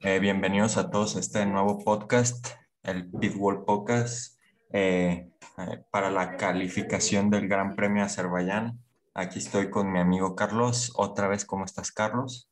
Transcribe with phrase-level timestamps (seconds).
[0.00, 2.46] Eh, bienvenidos a todos a este nuevo podcast,
[2.82, 4.38] el Pitbull Podcast,
[4.72, 8.78] eh, eh, para la calificación del Gran Premio Azerbaiyán.
[9.14, 10.92] Aquí estoy con mi amigo Carlos.
[10.96, 12.48] Otra vez, ¿cómo estás, Carlos?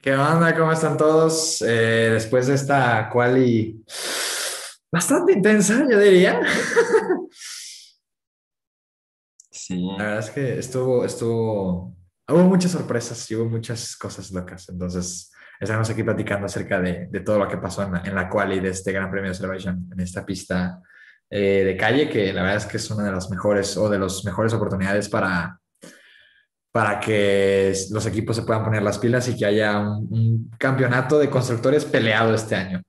[0.00, 0.54] ¿Qué onda?
[0.56, 1.60] ¿Cómo están todos?
[1.60, 3.84] después de esta quali
[4.90, 6.40] bastante intensa, yo diría.
[9.50, 9.86] Sí.
[9.96, 11.96] La verdad es que estuvo, estuvo,
[12.28, 14.68] hubo muchas sorpresas y hubo muchas cosas locas.
[14.68, 15.30] Entonces,
[15.62, 18.60] estamos aquí platicando acerca de, de todo lo que pasó en la, en la quali
[18.60, 20.80] de este Gran Premio de Azerbaiyán, en esta pista
[21.30, 23.98] eh, de calle, que la verdad es que es una de las mejores o de
[23.98, 25.58] las mejores oportunidades para,
[26.72, 31.18] para que los equipos se puedan poner las pilas y que haya un, un campeonato
[31.18, 32.82] de constructores peleado este año.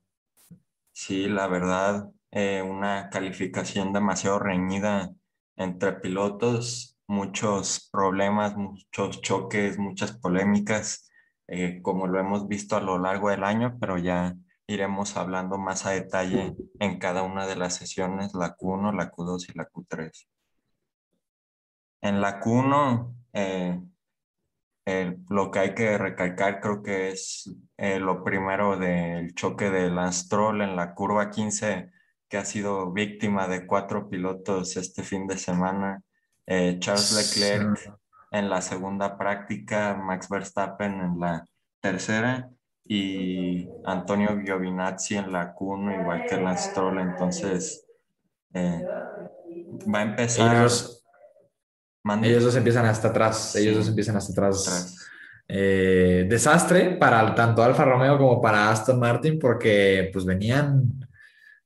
[0.92, 5.12] Sí, la verdad, eh, una calificación demasiado reñida
[5.56, 11.12] entre pilotos, muchos problemas, muchos choques, muchas polémicas.
[11.48, 14.36] Eh, como lo hemos visto a lo largo del año, pero ya
[14.68, 19.50] iremos hablando más a detalle en cada una de las sesiones, la Q1, la Q2
[19.54, 20.28] y la Q3.
[22.02, 23.82] En la Q1, eh,
[25.30, 30.62] lo que hay que recalcar creo que es eh, lo primero del choque del Astrol
[30.62, 31.92] en la curva 15,
[32.30, 36.02] que ha sido víctima de cuatro pilotos este fin de semana.
[36.46, 38.03] Charles Leclerc
[38.34, 41.46] en la segunda práctica, Max Verstappen en la
[41.80, 42.50] tercera
[42.84, 47.00] y Antonio Giovinazzi en la Q1, igual que la Stroll.
[47.00, 47.86] Entonces,
[48.54, 48.86] eh,
[49.94, 50.56] va a empezar.
[50.56, 51.06] Ellos,
[52.24, 53.56] ellos dos empiezan hasta atrás.
[53.56, 54.98] Ellos dos empiezan hasta atrás.
[55.48, 61.03] Eh, desastre para tanto Alfa Romeo como para Aston Martin, porque pues venían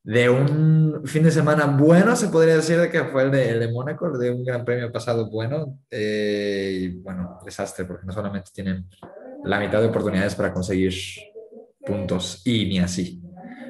[0.08, 3.72] de un fin de semana bueno, se podría decir que fue el de, el de
[3.72, 5.80] Mónaco, de un gran premio pasado bueno.
[5.91, 8.88] Eh, y bueno, desastre, porque no solamente tienen
[9.44, 10.94] la mitad de oportunidades para conseguir
[11.83, 13.22] puntos y ni así.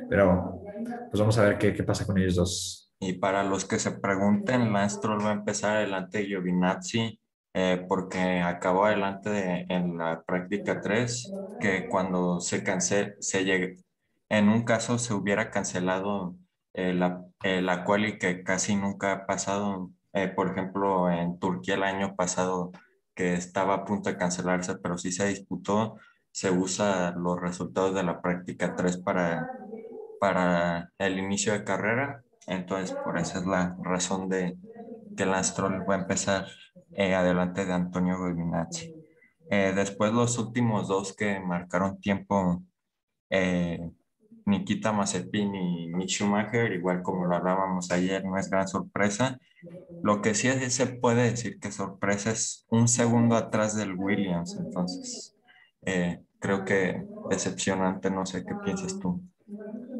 [0.09, 0.61] Pero
[1.09, 2.91] pues vamos a ver qué, qué pasa con ellos dos.
[2.99, 7.19] Y para los que se pregunten, Lance va a empezar adelante de Giovinazzi
[7.53, 13.77] eh, porque acabó adelante en la práctica 3, que cuando se cancel, se llegue,
[14.29, 16.35] en un caso se hubiera cancelado
[16.73, 19.91] eh, la, eh, la quali que casi nunca ha pasado.
[20.13, 22.71] Eh, por ejemplo, en Turquía el año pasado
[23.15, 25.97] que estaba a punto de cancelarse, pero sí se disputó,
[26.31, 29.49] se usa los resultados de la práctica 3 para,
[30.19, 32.23] para el inicio de carrera.
[32.47, 34.57] Entonces, por esa es la razón de
[35.15, 36.47] que el Astrol va a empezar
[36.97, 38.93] adelante de Antonio Giovinazzi.
[39.49, 42.63] después los últimos dos que marcaron tiempo
[44.47, 49.39] Nikita Mazepin y Mick Schumacher, igual como lo hablábamos ayer, no es gran sorpresa.
[50.01, 54.57] Lo que sí es, se puede decir que sorpresa es un segundo atrás del Williams,
[54.57, 55.35] entonces
[55.83, 59.21] eh, creo que decepcionante, no sé qué piensas tú.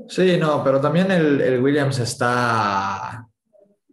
[0.07, 3.28] Sí, no, pero también el, Williams está,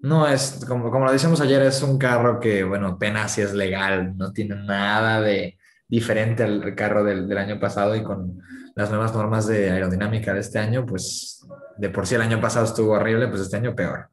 [0.03, 3.55] no es, como, como lo decíamos ayer, es un carro que, bueno, apenas si es
[3.55, 8.41] legal, no tiene nada de diferente al carro del, del año pasado y con
[8.75, 11.47] las nuevas normas de aerodinámica de este año, pues
[11.77, 14.11] de por sí el año pasado estuvo horrible, pues este año peor.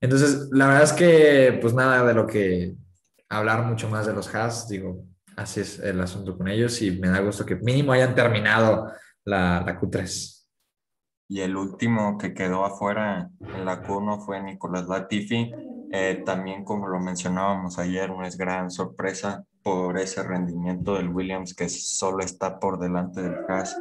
[0.00, 2.74] Entonces, la verdad es que, pues nada de lo que
[3.28, 5.04] hablar mucho más de los Haas, digo,
[5.36, 8.92] así es el asunto con ellos y me da gusto que mínimo hayan terminado
[9.24, 10.40] la, la Q3.
[11.28, 15.50] Y el último que quedó afuera en la Q1 fue Nicolás Latifi.
[15.90, 21.54] Eh, también, como lo mencionábamos ayer, no es gran sorpresa por ese rendimiento del Williams
[21.54, 23.78] que solo está por delante del Haas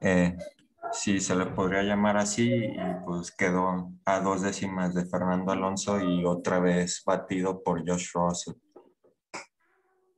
[0.00, 0.36] eh,
[0.92, 6.00] si se le podría llamar así, y pues quedó a dos décimas de Fernando Alonso
[6.00, 8.54] y otra vez batido por Josh Russell.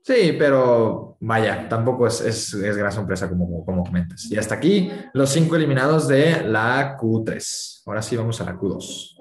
[0.02, 4.30] Sí, pero vaya, tampoco es, es, es gran sorpresa como, como comentas.
[4.30, 7.82] Y hasta aquí los cinco eliminados de la Q3.
[7.86, 9.16] Ahora sí vamos a la Q2.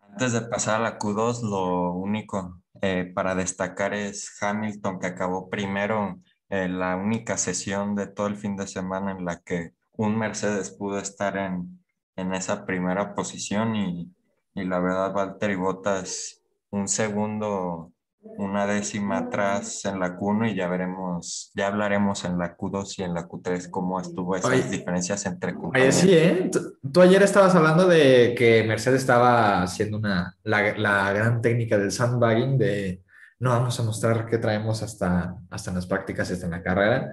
[0.00, 5.48] Antes de pasar a la Q2, lo único eh, para destacar es Hamilton, que acabó
[5.48, 10.18] primero en la única sesión de todo el fin de semana en la que un
[10.18, 11.80] Mercedes pudo estar en,
[12.16, 14.12] en esa primera posición y,
[14.54, 16.40] y, la verdad Valtteri Bottas
[16.70, 17.92] un segundo,
[18.22, 23.02] una décima atrás en la Q1 y ya veremos, ya hablaremos en la Q2 y
[23.02, 26.50] en la Q3 cómo estuvo esas diferencias entre Oye, sí, ¿eh?
[26.92, 31.90] Tú, ayer estabas hablando de que Mercedes estaba haciendo una, la, la gran técnica del
[31.90, 33.02] sandbagging de
[33.40, 37.10] no vamos a mostrar qué traemos hasta, hasta en las prácticas hasta en la carrera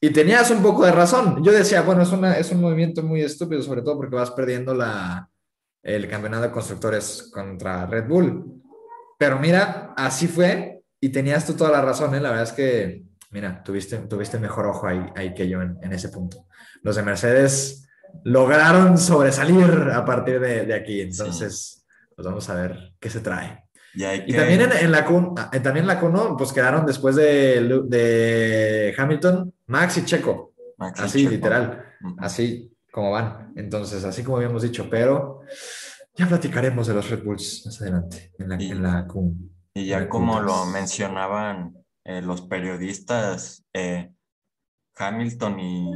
[0.00, 1.42] y tenías un poco de razón.
[1.42, 4.74] Yo decía, bueno, es, una, es un movimiento muy estúpido, sobre todo porque vas perdiendo
[4.74, 5.28] la,
[5.82, 8.62] el campeonato de constructores contra Red Bull.
[9.18, 12.14] Pero mira, así fue y tenías tú toda la razón.
[12.14, 12.20] ¿eh?
[12.20, 15.92] La verdad es que mira, tuviste, tuviste mejor ojo ahí, ahí que yo en, en,
[15.92, 16.46] ese punto.
[16.82, 17.88] Los de Mercedes
[18.24, 21.86] lograron sobresalir a partir de, de aquí, entonces sí.
[22.14, 23.64] pues vamos a ver qué se trae.
[23.94, 24.34] Y, que...
[24.34, 29.98] también en, en la también en la Q1, pues quedaron después de, de Hamilton, Max
[29.98, 30.54] y Checo.
[30.78, 31.30] Max y así, Checo.
[31.30, 31.84] literal.
[32.00, 32.16] Uh -huh.
[32.18, 33.52] Así como van.
[33.56, 35.40] Entonces, así como habíamos dicho, pero
[36.14, 39.34] ya platicaremos de los Red Bulls más adelante en la, y, en la Q.
[39.74, 44.12] Y ya como lo mencionaban eh, los periodistas, eh,
[44.96, 45.90] Hamilton y,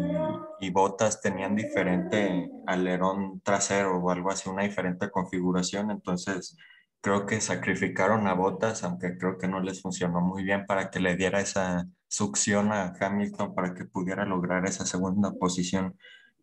[0.60, 6.56] y Bottas tenían diferente alerón trasero o algo así, una diferente configuración, entonces
[7.00, 11.00] creo que sacrificaron a Bottas, aunque creo que no les funcionó muy bien para que
[11.00, 15.96] le diera esa succión a Hamilton para que pudiera lograr esa segunda posición,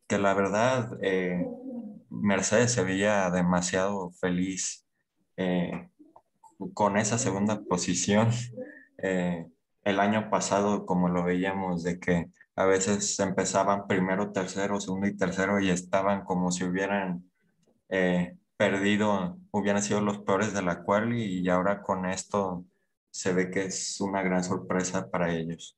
[0.07, 1.45] que la verdad eh,
[2.09, 4.87] Mercedes se veía demasiado feliz
[5.35, 5.89] eh,
[6.73, 8.29] con esa segunda posición.
[8.99, 9.45] Eh,
[9.83, 15.15] el año pasado, como lo veíamos, de que a veces empezaban primero, tercero, segundo y
[15.15, 17.29] tercero y estaban como si hubieran
[18.57, 22.65] perdido, hubieran sido los peores de la cual y ahora con esto
[23.17, 25.75] se ve que es una gran sorpresa para ellos.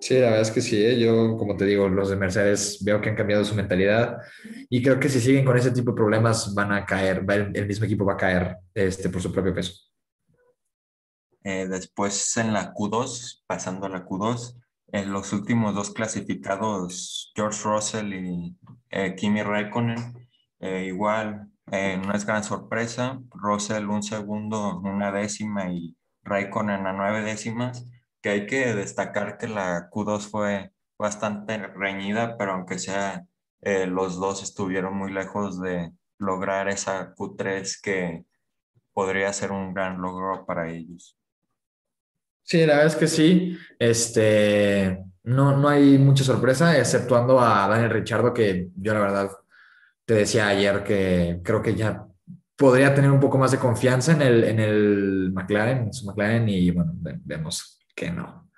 [0.00, 0.98] Sí, la verdad es que sí, ¿eh?
[0.98, 4.18] yo como te digo, los de Mercedes veo que han cambiado su mentalidad
[4.70, 7.66] y creo que si siguen con ese tipo de problemas van a caer, el, el
[7.66, 9.72] mismo equipo va a caer este, por su propio peso.
[11.42, 14.56] Eh, después en la Q2, pasando a la Q2,
[14.92, 18.56] en los últimos dos clasificados, George Russell y
[18.90, 20.28] eh, Kimi Raikkonen,
[20.60, 26.92] eh, igual, eh, no es gran sorpresa, Russell un segundo, una décima y Raikkonen a
[26.92, 27.86] nueve décimas,
[28.20, 33.26] que hay que destacar que la Q2 fue bastante reñida, pero aunque sea,
[33.60, 38.24] eh, los dos estuvieron muy lejos de lograr esa Q3 que
[38.92, 41.16] podría ser un gran logro para ellos.
[42.44, 43.58] Sí, la verdad es que sí.
[43.78, 49.30] Este, no, no hay mucha sorpresa, exceptuando a Daniel Richardo, que yo la verdad
[50.04, 52.06] te decía ayer que creo que ya
[52.62, 56.48] podría tener un poco más de confianza en el, en el McLaren, en su McLaren,
[56.48, 56.92] y bueno,
[57.24, 58.48] vemos que no.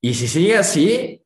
[0.00, 1.24] Y si sigue así,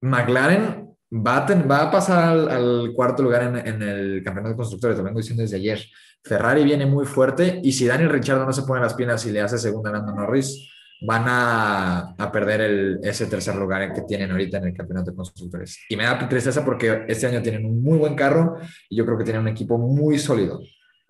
[0.00, 4.50] McLaren va a, ten, va a pasar al, al, cuarto lugar en, en el campeonato
[4.50, 5.80] de constructores, lo vengo diciendo desde ayer.
[6.24, 9.40] Ferrari viene muy fuerte y si Daniel Richardo no se pone las pilas y le
[9.40, 10.68] hace segunda a Lando Norris,
[11.06, 15.16] van a, a perder el, ese tercer lugar que tienen ahorita en el campeonato de
[15.16, 15.78] constructores.
[15.88, 18.56] Y me da tristeza porque este año tienen un muy buen carro
[18.88, 20.60] y yo creo que tienen un equipo muy sólido.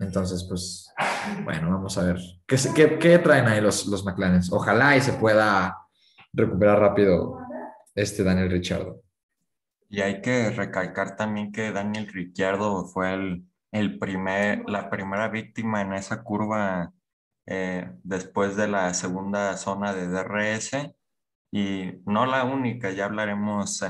[0.03, 0.89] Entonces, pues,
[1.45, 2.19] bueno, vamos a ver.
[2.47, 4.41] ¿Qué, qué, qué traen ahí los, los McLaren?
[4.51, 5.77] Ojalá y se pueda
[6.33, 7.37] recuperar rápido
[7.95, 9.01] este Daniel Ricciardo.
[9.89, 15.81] Y hay que recalcar también que Daniel Ricciardo fue el, el primer, la primera víctima
[15.81, 16.93] en esa curva
[17.45, 20.95] eh, después de la segunda zona de DRS
[21.51, 23.83] y no la única, ya hablaremos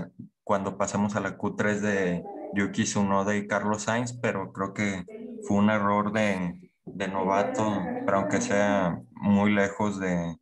[0.43, 5.05] cuando pasemos a la Q3 de Yuki Tsunoda y Carlos Sainz, pero creo que
[5.43, 10.37] fue un error de, de novato, pero aunque sea muy lejos de,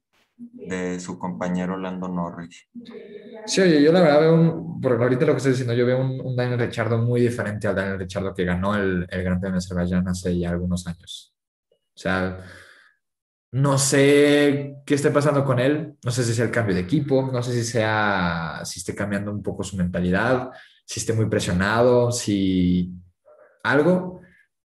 [0.64, 2.68] de su compañero Lando Norris.
[3.46, 6.00] Sí, oye, yo la verdad veo un, por ahorita lo que estoy diciendo, yo veo
[6.02, 9.54] un, un Daniel Richardo muy diferente al Daniel Richardo que ganó el, el Gran Premio
[9.56, 11.34] de Azerbaiyán hace ya algunos años.
[11.96, 12.40] O sea,
[13.52, 17.30] no sé qué esté pasando con él, no sé si sea el cambio de equipo,
[17.32, 20.52] no sé si sea, si esté cambiando un poco su mentalidad,
[20.86, 22.94] si esté muy presionado, si
[23.64, 24.21] algo,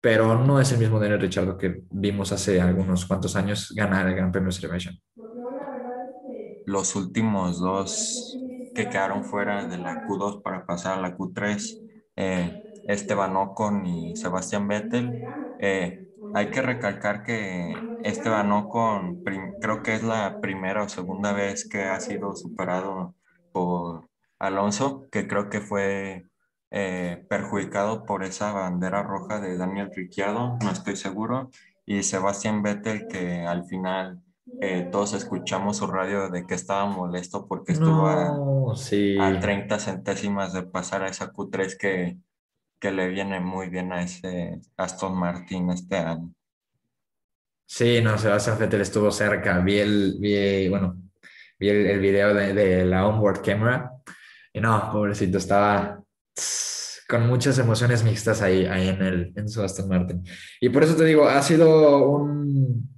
[0.05, 4.13] pero no es el mismo Daniel Richardo que vimos hace algunos cuantos años ganar el
[4.15, 4.99] Gran Premio de Azerbaiyán.
[6.65, 11.83] Los últimos dos que quedaron fuera de la Q2 para pasar a la Q3,
[12.15, 15.19] eh, Esteban Ocon y Sebastián Vettel,
[15.57, 19.23] eh, hay que recalcar que Esteban Ocon
[19.59, 23.15] creo que es la primera o segunda vez que ha sido superado
[23.51, 24.09] por
[24.39, 26.25] Alonso, que creo que fue
[26.71, 31.51] eh, perjudicado por esa bandera roja de Daniel Ricciardo, no estoy seguro,
[31.85, 34.19] y Sebastián Vettel que al final
[34.61, 39.17] eh, todos escuchamos su radio de que estaba molesto porque estuvo no, a, sí.
[39.19, 42.17] a 30 centésimas de pasar a esa Q3 que
[42.79, 46.31] que le viene muy bien a ese Aston Martin este año.
[47.65, 49.59] Sí, no, Sebastián Vettel estuvo cerca.
[49.59, 50.95] Vi el, vi, bueno,
[51.57, 53.91] vi el, el video de, de, la onboard camera
[54.53, 55.99] y no, pobrecito, estaba
[57.07, 60.23] con muchas emociones mixtas ahí, ahí en, el, en su Aston Martin.
[60.59, 62.93] Y por eso te digo, ha sido un...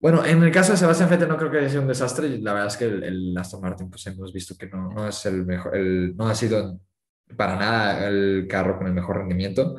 [0.00, 2.28] Bueno, en el caso de Sebastián Vettel no creo que haya sido un desastre.
[2.38, 5.24] La verdad es que el, el Aston Martin, pues hemos visto que no, no es
[5.26, 6.80] el mejor, el, no ha sido
[7.36, 9.76] para nada el carro con el mejor rendimiento.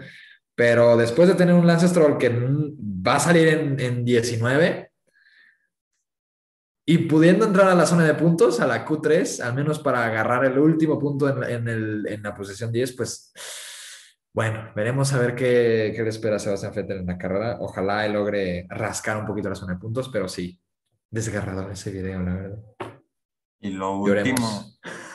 [0.55, 4.92] Pero después de tener un Lance Stroll que va a salir en, en 19,
[6.85, 10.45] y pudiendo entrar a la zona de puntos, a la Q3, al menos para agarrar
[10.45, 13.33] el último punto en, el, en la posición 10, pues
[14.33, 17.57] bueno, veremos a ver qué, qué le espera a Sebastián Vettel en la carrera.
[17.59, 20.59] Ojalá él logre rascar un poquito la zona de puntos, pero sí,
[21.09, 22.59] desgarrador ese video, la verdad.
[23.61, 24.65] Y lo último,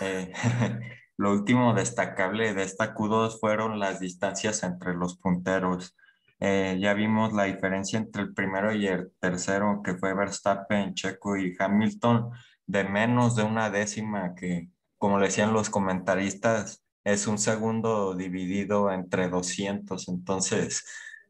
[0.01, 0.33] eh,
[1.19, 5.97] lo último destacable de esta Q2 fueron las distancias entre los punteros.
[6.41, 11.37] Eh, ya vimos la diferencia entre el primero y el tercero, que fue Verstappen, Checo
[11.37, 12.31] y Hamilton,
[12.67, 14.69] de menos de una décima, que
[14.99, 20.85] como decían los comentaristas, es un segundo dividido entre 200, entonces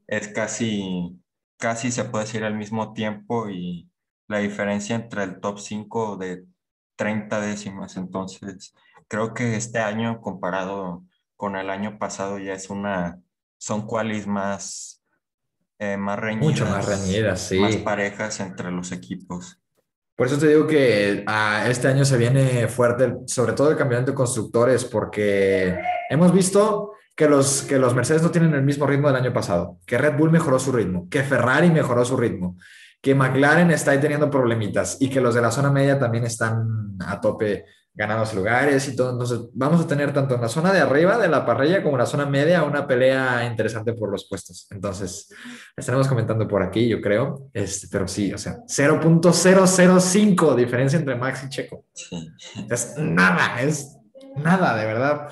[0.06, 1.20] es casi,
[1.58, 3.90] casi se puede decir al mismo tiempo y
[4.26, 6.44] la diferencia entre el top 5 de
[6.96, 8.74] 30 décimas, entonces
[9.06, 11.04] creo que este año comparado
[11.36, 13.20] con el año pasado ya es una,
[13.58, 14.97] son cualis más,
[15.78, 16.44] eh, más reñidas.
[16.44, 17.58] Mucho más reñidas, sí.
[17.58, 19.60] Más parejas entre los equipos.
[20.16, 23.76] Por eso te digo que a ah, este año se viene fuerte, sobre todo el
[23.76, 25.78] campeonato de constructores, porque
[26.10, 29.78] hemos visto que los, que los Mercedes no tienen el mismo ritmo del año pasado,
[29.86, 32.56] que Red Bull mejoró su ritmo, que Ferrari mejoró su ritmo,
[33.00, 36.96] que McLaren está ahí teniendo problemitas y que los de la zona media también están
[37.06, 37.64] a tope
[37.98, 39.10] ganados lugares y todo.
[39.10, 41.98] Entonces, vamos a tener tanto en la zona de arriba de la parrilla como en
[41.98, 44.68] la zona media una pelea interesante por los puestos.
[44.70, 45.34] Entonces,
[45.76, 47.50] estaremos comentando por aquí, yo creo.
[47.52, 51.86] Este, pero sí, o sea, 0.005 diferencia entre Max y Checo.
[52.70, 53.96] Es nada, es
[54.36, 55.28] nada, de verdad.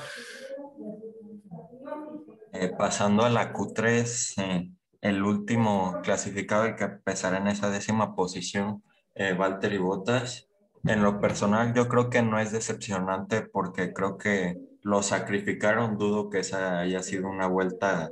[2.53, 8.17] Eh, pasando a la Q3, eh, el último clasificado, el que empezará en esa décima
[8.17, 8.83] posición,
[9.15, 10.46] eh, Valtteri Bottas
[10.89, 15.99] en lo personal, yo creo que no es decepcionante porque creo que lo sacrificaron.
[15.99, 18.11] Dudo que esa haya sido una vuelta,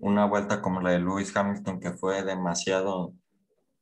[0.00, 3.14] una vuelta como la de Lewis Hamilton, que fue demasiado,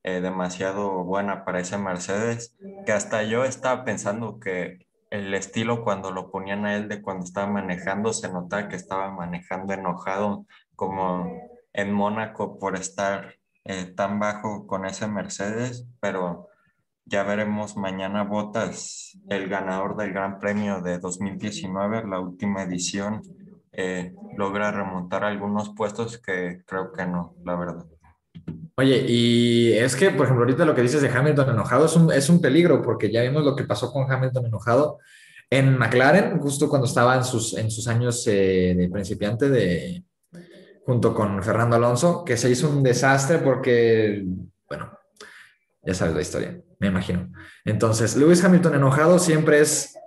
[0.05, 6.11] eh, demasiado buena para ese Mercedes, que hasta yo estaba pensando que el estilo cuando
[6.11, 11.27] lo ponían a él de cuando estaba manejando, se notaba que estaba manejando enojado, como
[11.73, 16.49] en Mónaco por estar eh, tan bajo con ese Mercedes, pero
[17.09, 23.23] ya veremos mañana Botas, el ganador del Gran Premio de 2019, la última edición,
[23.73, 27.87] eh, logra remontar algunos puestos que creo que no, la verdad.
[28.77, 32.13] Oye, y es que, por ejemplo, ahorita lo que dices de Hamilton enojado es un,
[32.13, 34.99] es un peligro, porque ya vimos lo que pasó con Hamilton enojado
[35.51, 40.05] en McLaren, justo cuando estaba en sus, en sus años eh, de principiante, de,
[40.85, 44.25] junto con Fernando Alonso, que se hizo un desastre porque,
[44.69, 44.98] bueno,
[45.89, 47.31] ya sabes la historia me imagino.
[47.65, 49.99] Entonces, Lewis Hamilton enojado siempre es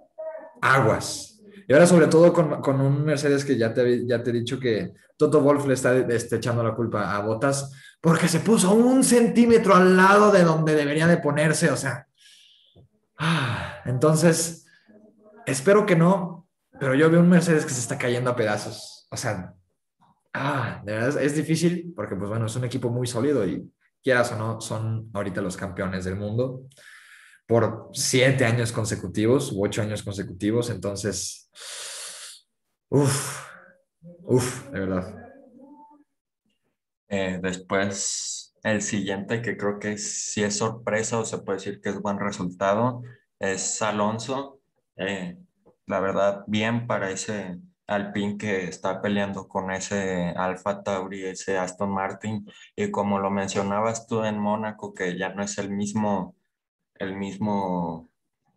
[0.62, 1.42] aguas.
[1.68, 4.94] Y ahora sobre todo con, un Mercedes que ya te, ya te he dicho que
[5.18, 7.72] Toto Wolf le está este, echando la culpa a Botas
[8.02, 12.08] porque se puso un centímetro al lado de donde debería de ponerse, o sea.
[13.18, 14.66] Ah, entonces,
[15.46, 16.48] espero que no,
[16.80, 19.08] pero yo veo un Mercedes que se está cayendo a pedazos.
[19.12, 19.54] O sea,
[20.34, 23.72] ah, es difícil porque, pues bueno, es un equipo muy sólido y
[24.04, 26.64] quieras o no, son ahorita los campeones del mundo
[27.48, 30.70] por siete años consecutivos u ocho años consecutivos.
[30.70, 31.50] Entonces,
[32.90, 33.46] uff,
[34.24, 35.16] uff, de verdad.
[37.10, 41.90] Eh, después, el siguiente que creo que si es sorpresa o se puede decir que
[41.90, 43.02] es buen resultado
[43.38, 44.62] es Alonso.
[44.96, 45.38] Eh,
[45.88, 47.60] la verdad, bien para ese
[47.92, 52.46] Alpine que está peleando con ese Alfa Tauri, ese Aston Martin,
[52.76, 56.36] y como lo mencionabas tú en Mónaco, que ya no es el mismo,
[56.96, 58.10] el mismo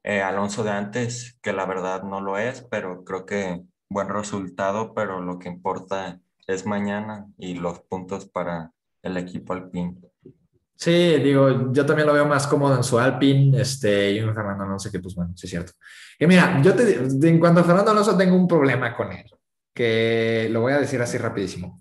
[0.04, 4.94] eh, Alonso de antes, que la verdad no lo es, pero creo que buen resultado,
[4.94, 8.72] pero lo que importa es mañana y los puntos para
[9.02, 9.96] el equipo Alpine.
[10.76, 14.64] Sí, digo, yo también lo veo más cómodo en su Alpine, este, y un Fernando
[14.64, 15.73] Alonso que, pues bueno, sí es cierto.
[16.19, 19.31] Y mira, yo te, en cuanto a Fernando Alonso tengo un problema con él,
[19.73, 21.81] que lo voy a decir así rapidísimo.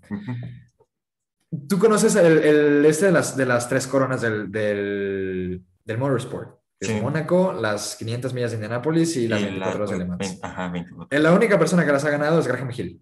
[1.68, 6.96] Tú conoces el, este de las, de las tres coronas del, del, del Motorsport, que
[6.96, 10.38] es Mónaco, las 500 millas de Indianápolis y las 24 horas de Le Mans.
[10.42, 10.72] Ajá,
[11.10, 13.00] La única persona que las ha ganado es Graham Hill.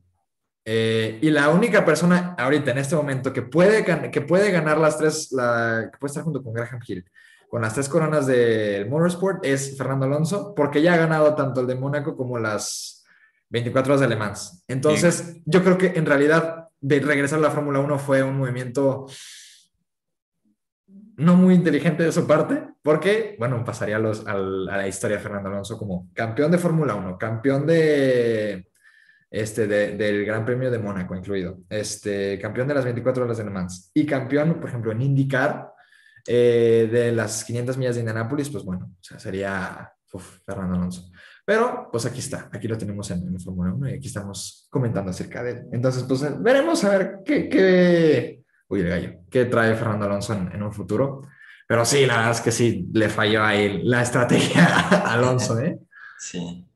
[0.64, 4.96] Eh, y la única persona ahorita en este momento que puede, que puede ganar las
[4.96, 7.04] tres, la, que puede estar junto con Graham Hill,
[7.48, 11.66] con las tres coronas del Motorsport es Fernando Alonso, porque ya ha ganado tanto el
[11.66, 13.04] de Mónaco como las
[13.50, 14.64] 24 horas de Le Mans.
[14.68, 19.06] Entonces, yo creo que en realidad de regresar a la Fórmula 1 fue un movimiento
[21.16, 25.50] no muy inteligente de su parte, porque, bueno, pasaría los, a la historia de Fernando
[25.50, 28.71] Alonso como campeón de Fórmula 1, campeón de
[29.32, 33.50] este, del Gran Premio de Mónaco incluido, este, campeón de las 24 horas de Le
[33.50, 35.72] Mans y campeón, por ejemplo, en IndyCar,
[36.26, 39.90] eh, de las 500 millas de Indianápolis, pues bueno, o sea, sería
[40.44, 41.10] Fernando Alonso.
[41.46, 45.10] Pero pues aquí está, aquí lo tenemos en, en Fórmula 1 y aquí estamos comentando
[45.10, 45.62] acerca de él.
[45.72, 50.52] Entonces, pues veremos a ver qué, qué, uy, el gallo, qué trae Fernando Alonso en,
[50.52, 51.22] en un futuro.
[51.66, 55.78] Pero sí, la verdad es que sí, le falló ahí la estrategia a Alonso, ¿eh?
[56.18, 56.68] Sí.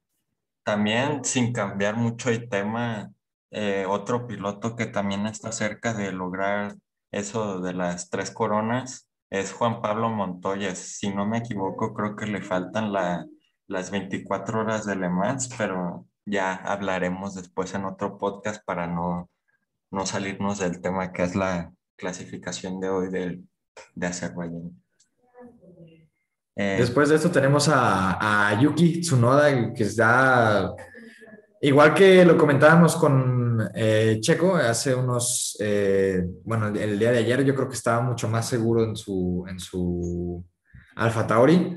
[0.66, 3.12] También, sin cambiar mucho el tema,
[3.52, 6.74] eh, otro piloto que también está cerca de lograr
[7.12, 10.74] eso de las tres coronas es Juan Pablo Montoya.
[10.74, 13.24] Si no me equivoco, creo que le faltan la,
[13.68, 19.30] las 24 horas de Le Mans, pero ya hablaremos después en otro podcast para no,
[19.92, 23.40] no salirnos del tema que es la clasificación de hoy de,
[23.94, 24.82] de Azerbaiyán.
[26.58, 30.72] Eh, después de esto tenemos a, Yuki Tsunoda, que está
[31.60, 37.44] igual que lo comentábamos con eh, Checo hace unos, eh, bueno, el día de ayer
[37.44, 40.42] yo creo que estaba mucho más seguro en su, en su
[40.94, 41.76] Alfa Tauri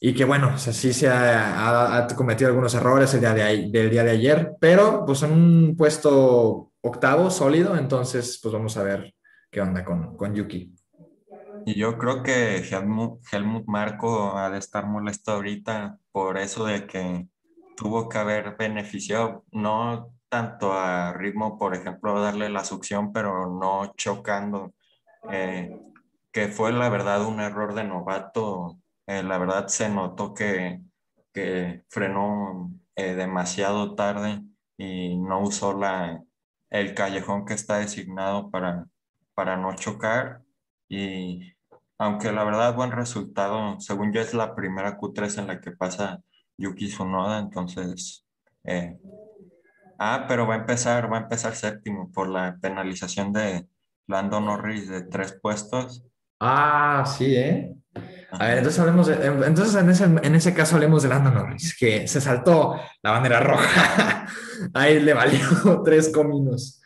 [0.00, 3.90] y que bueno, o sea, sí se ha, cometido algunos errores el día de, del
[3.90, 9.14] día de ayer, pero pues en un puesto octavo sólido, entonces pues vamos a ver
[9.50, 10.77] qué onda con, con Yuki.
[11.64, 16.86] Y yo creo que Helmut, Helmut Marco ha de estar molesto ahorita por eso de
[16.86, 17.28] que
[17.76, 23.92] tuvo que haber beneficiado, no tanto a ritmo, por ejemplo, darle la succión, pero no
[23.96, 24.74] chocando,
[25.30, 25.70] eh,
[26.32, 30.80] que fue la verdad un error de novato eh, la verdad se notó que,
[31.32, 34.42] que frenó eh, demasiado tarde
[34.76, 36.22] y no usó la,
[36.70, 38.86] el callejón que está designado para,
[39.34, 40.42] para no chocar.
[40.88, 41.52] Y
[41.98, 46.20] aunque la verdad buen resultado, según yo es la primera Q3 en la que pasa
[46.56, 48.24] Yuki Tsunoda, entonces...
[48.64, 48.98] Eh,
[49.98, 53.66] ah, pero va a empezar, va a empezar séptimo por la penalización de
[54.06, 56.04] Lando Norris de tres puestos.
[56.40, 57.74] Ah, sí, ¿eh?
[58.30, 61.76] A ver, entonces hablemos de, entonces en ese, en ese caso hablemos de Lando Norris,
[61.76, 64.26] que se saltó la bandera roja.
[64.74, 66.77] Ahí le valió tres cominos.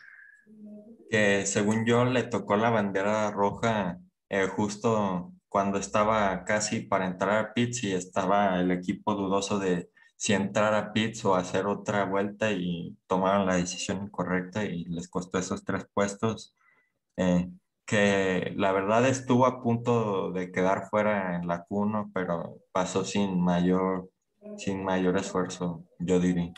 [1.13, 3.99] Que según yo le tocó la bandera roja
[4.29, 9.91] eh, justo cuando estaba casi para entrar a pits y estaba el equipo dudoso de
[10.15, 15.07] si entrar a pits o hacer otra vuelta y tomaron la decisión incorrecta y les
[15.07, 16.55] costó esos tres puestos.
[17.17, 17.47] Eh,
[17.85, 23.39] que la verdad estuvo a punto de quedar fuera en la Q1, pero pasó sin
[23.39, 24.09] mayor,
[24.57, 26.53] sin mayor esfuerzo, yo diría.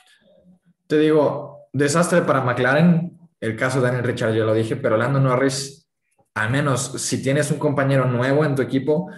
[0.87, 3.14] Te digo, desastre para McLaren,
[3.45, 5.87] el caso de Daniel Richard, yo lo dije, pero Lando Norris,
[6.33, 9.09] al menos si tienes un compañero nuevo en tu equipo,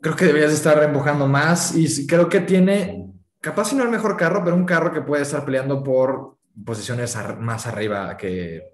[0.00, 3.06] creo que deberías estar empujando más y creo que tiene,
[3.40, 7.16] capaz si no el mejor carro, pero un carro que puede estar peleando por posiciones
[7.38, 8.72] más arriba que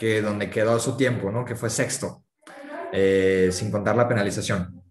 [0.00, 1.44] que donde quedó su tiempo, ¿no?
[1.44, 2.24] Que fue sexto,
[2.90, 4.82] eh, sin contar la penalización.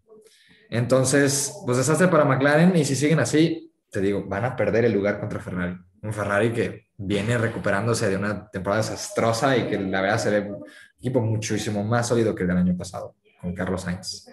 [0.69, 4.93] Entonces, pues desastre para McLaren y si siguen así, te digo, van a perder el
[4.93, 5.75] lugar contra Ferrari.
[6.03, 10.51] Un Ferrari que viene recuperándose de una temporada desastrosa y que la verdad se ve
[10.51, 10.65] un
[10.97, 14.27] equipo muchísimo más sólido que el del año pasado, con Carlos Sainz.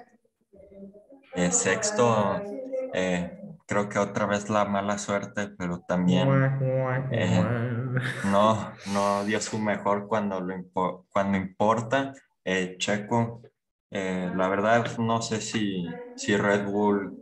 [1.34, 2.42] Eh, sexto,
[2.92, 6.28] eh, creo que otra vez la mala suerte, pero también
[7.12, 7.44] eh,
[8.24, 10.54] no, no dio su mejor cuando, lo
[11.10, 12.14] cuando importa.
[12.44, 13.42] Eh, Checo,
[13.92, 17.16] eh, la verdad no sé si, si Red Bull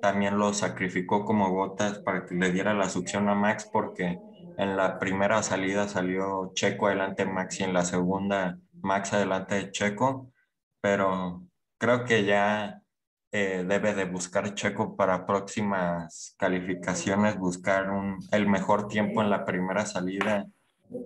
[0.00, 4.18] también lo sacrificó como gotas para que le diera la succión a Max, porque
[4.56, 9.54] en la primera salida salió Checo adelante de Max y en la segunda Max adelante
[9.56, 10.32] de Checo,
[10.80, 11.42] pero
[11.78, 12.82] creo que ya
[13.30, 19.44] eh, debe de buscar Checo para próximas calificaciones, buscar un, el mejor tiempo en la
[19.44, 20.46] primera salida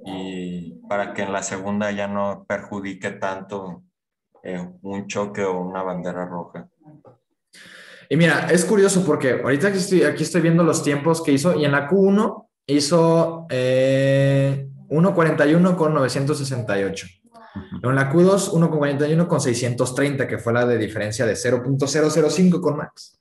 [0.04, 3.82] y para que en la segunda ya no perjudique tanto
[4.42, 6.68] eh, un choque o una bandera roja.
[8.12, 11.58] Y mira, es curioso porque ahorita aquí estoy, aquí estoy viendo los tiempos que hizo
[11.58, 17.06] y en la Q1 hizo eh, 1.41 con 968.
[17.82, 23.18] En la Q2, 1.41 con 630, que fue la de diferencia de 0.005 con Max.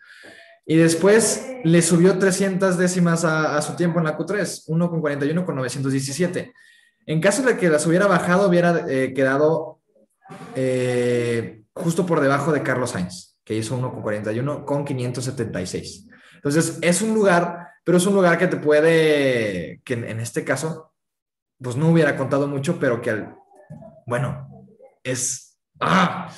[0.65, 6.51] Y después le subió 300 décimas a, su tiempo en la Q3, 1.41 con 917.
[7.05, 9.79] En caso de que las hubiera bajado, hubiera eh, quedado
[10.53, 16.07] eh, justo por debajo de Carlos Sainz, que hizo 1.41 con 576.
[16.35, 20.93] Entonces, es un lugar, pero es un lugar que te puede, que en este caso,
[21.61, 23.35] pues no hubiera contado mucho, pero que al,
[24.05, 24.67] bueno,
[25.03, 25.57] es...
[25.79, 26.31] ¡Ah!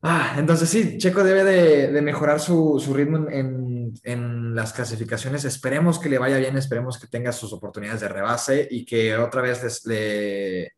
[0.00, 5.44] Ah, entonces sí, Checo debe de, mejorar su, ritmo en, las clasificaciones.
[5.44, 9.42] Esperemos que le vaya bien, esperemos que tenga sus oportunidades de rebase y que otra
[9.42, 10.72] vez le,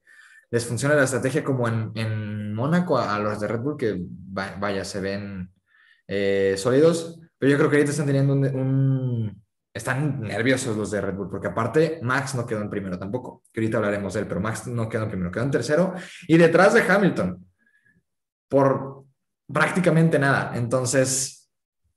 [0.51, 4.85] les funcione la estrategia como en, en Mónaco a, los de Red Bull, que vaya,
[4.85, 5.53] se ven
[6.09, 11.15] eh, sólidos, pero yo creo que ahorita están teniendo un, Están nerviosos los de Red
[11.15, 14.41] Bull, porque aparte Max no quedó en primero tampoco, que ahorita hablaremos de él, pero
[14.41, 15.95] Max no quedó en primero, quedó en tercero
[16.27, 17.47] y detrás de Hamilton,
[18.49, 19.05] por
[19.53, 20.53] prácticamente nada.
[20.57, 21.49] Entonces,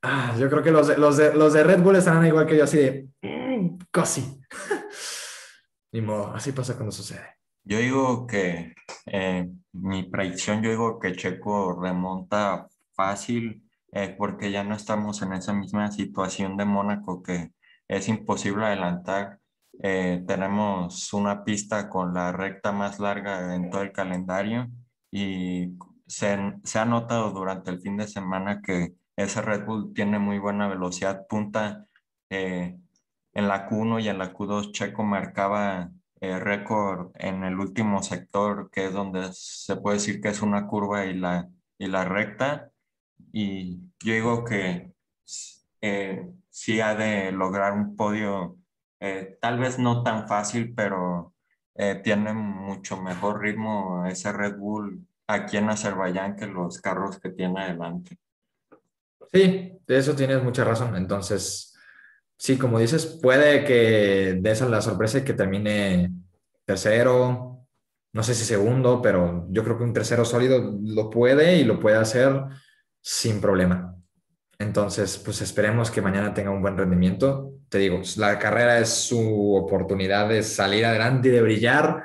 [0.04, 2.58] ah, yo creo que los de, los, de, los de Red Bull estarán igual que
[2.58, 4.40] yo, así de, mm, casi.
[5.92, 7.43] Ni modo, así pasa cuando sucede.
[7.66, 14.64] Yo digo que eh, mi predicción, yo digo que Checo remonta fácil eh, porque ya
[14.64, 17.54] no estamos en esa misma situación de Mónaco que
[17.88, 19.40] es imposible adelantar.
[19.82, 24.68] Eh, tenemos una pista con la recta más larga en todo el calendario
[25.12, 30.20] y se, se ha notado durante el fin de semana que ese Red Bull tiene
[30.20, 31.88] muy buena velocidad punta.
[32.30, 35.90] en la Q1 y en la Q2 Checo marcaba
[36.24, 40.68] eh, récord en el último sector, que es donde se puede decir que es una
[40.68, 42.72] curva y la, y la recta.
[43.34, 44.94] Y yo digo que
[45.82, 48.56] eh, sí ha de lograr un podio,
[49.02, 51.34] eh, tal vez no tan fácil, pero
[52.04, 57.64] tiene mucho mejor ritmo ese Red Bull aquí en Azerbaiyán que los carros que tiene
[57.64, 58.18] adelante.
[59.34, 60.96] Sí, de eso tienes mucha razón.
[60.96, 61.73] Entonces,
[62.38, 66.12] Sí, como dices, puede que de esa la sorpresa y que termine
[66.66, 67.54] tercero,
[68.14, 71.80] no sé si segundo, pero yo creo que un tercero sólido lo puede y lo
[71.80, 72.44] puede hacer
[73.02, 73.96] sin problema.
[74.60, 77.54] Entonces, pues esperemos que mañana tenga un buen rendimiento.
[77.70, 82.04] Te digo, la carrera es su oportunidad de salir adelante y de brillar,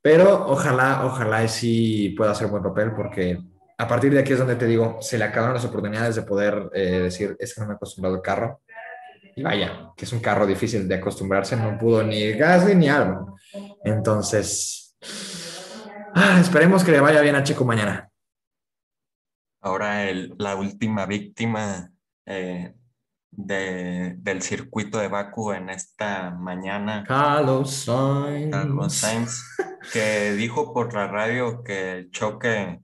[0.00, 3.38] pero ojalá, ojalá sí pueda hacer buen papel porque
[3.76, 6.70] a partir de aquí es donde te digo, se le acabaron las oportunidades de poder
[6.72, 8.60] eh, decir, es que no me he acostumbrado al carro
[9.36, 13.36] y vaya, que es un carro difícil de acostumbrarse, no pudo ni Gasly ni algo.
[13.84, 14.96] Entonces,
[16.14, 18.10] ah, esperemos que le vaya bien a Chico mañana.
[19.60, 21.90] Ahora la última víctima
[22.26, 22.74] eh,
[23.30, 27.04] de, del circuito de Baku en esta mañana.
[27.06, 28.50] Carlos Sainz.
[28.50, 29.42] Carlos Sainz,
[29.92, 32.80] que dijo por la radio que el choque,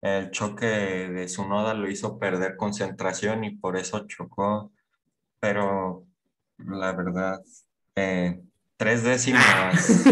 [0.00, 4.72] el choque de su noda lo hizo perder concentración y por eso chocó
[5.44, 6.06] pero
[6.56, 7.38] la verdad,
[7.96, 8.40] eh,
[8.78, 10.06] tres décimas,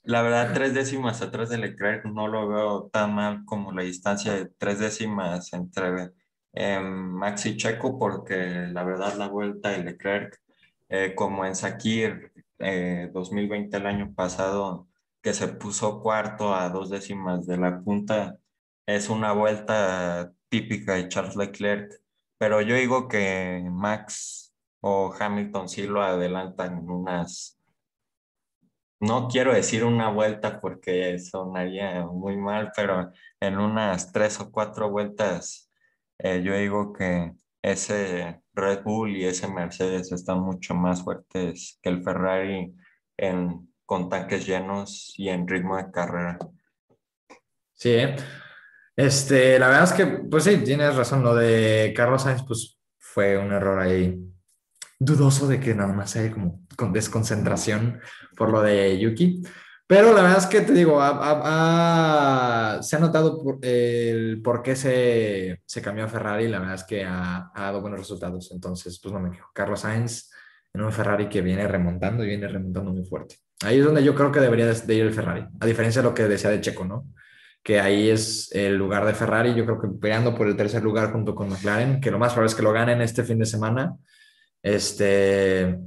[0.04, 4.32] la verdad, tres décimas atrás de Leclerc no lo veo tan mal como la distancia
[4.32, 6.12] de tres décimas entre
[6.54, 10.40] eh, Max y Checo, porque la verdad la vuelta de Leclerc,
[10.88, 12.32] eh, como en Sakir
[13.12, 14.88] 2020 el año pasado,
[15.20, 18.38] que se puso cuarto a dos décimas de la punta,
[18.86, 22.00] es una vuelta típica de Charles Leclerc
[22.38, 27.58] pero yo digo que Max o Hamilton sí lo adelantan unas,
[29.00, 34.90] no quiero decir una vuelta porque sonaría muy mal, pero en unas tres o cuatro
[34.90, 35.70] vueltas,
[36.18, 41.88] eh, yo digo que ese Red Bull y ese Mercedes están mucho más fuertes que
[41.88, 42.72] el Ferrari
[43.16, 46.38] en, con tanques llenos y en ritmo de carrera.
[47.74, 48.16] Sí, ¿eh?
[48.98, 53.38] Este, la verdad es que, pues sí, tienes razón, lo de Carlos Sainz, pues fue
[53.38, 54.18] un error ahí
[54.98, 58.00] dudoso de que nada más hay como con desconcentración
[58.36, 59.40] por lo de Yuki.
[59.86, 61.06] Pero la verdad es que te digo, se
[62.96, 66.48] ha notado por, el por qué se, se, cambió a Ferrari.
[66.48, 68.50] La verdad es que ha, dado buenos resultados.
[68.50, 69.48] Entonces, pues no me quejo.
[69.54, 70.28] Carlos Sainz
[70.74, 73.36] en un Ferrari que viene remontando y viene remontando muy fuerte.
[73.62, 76.14] Ahí es donde yo creo que debería de ir el Ferrari, a diferencia de lo
[76.14, 77.06] que decía de Checo, ¿no?
[77.68, 81.12] Que ahí es el lugar de Ferrari, yo creo que peleando por el tercer lugar
[81.12, 83.94] junto con McLaren, que lo más probable es que lo ganen este fin de semana.
[84.62, 85.78] Este,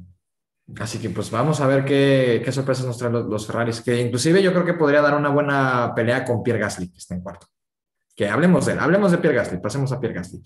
[0.80, 4.54] así que pues vamos a ver qué, sorpresas nos traen los, Ferraris, que inclusive yo
[4.54, 7.48] creo que podría dar una buena pelea con Pierre Gasly, que está en cuarto.
[8.16, 10.40] Que hablemos de él, hablemos de Pierre Gasly, pasemos a Pierre Gasly.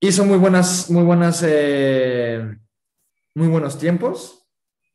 [0.00, 2.58] Hizo muy buenas, muy buenas, eh,
[3.34, 4.46] muy buenos tiempos.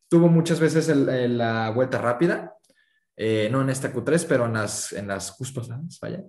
[0.08, 2.57] Tuvo muchas veces la vuelta rápida,
[3.18, 5.36] eh, no en esta Q3, pero en las, en las
[6.00, 6.24] vaya.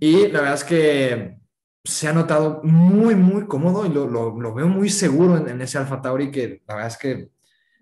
[0.00, 1.38] Y la verdad es que
[1.84, 6.02] se ha notado muy, muy cómodo y lo, lo, veo muy seguro en, ese Alfa
[6.02, 7.30] Tauri que la verdad es que,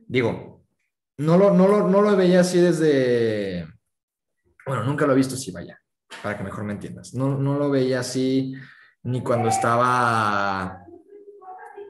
[0.07, 0.64] digo,
[1.17, 3.67] no lo, no, lo, no lo veía así desde,
[4.67, 5.81] bueno, nunca lo he visto así, vaya,
[6.23, 7.14] para que mejor me entiendas.
[7.14, 8.55] No, no lo veía así
[9.03, 10.85] ni cuando estaba